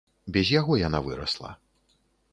[0.37, 1.51] Без яго яна вырасла.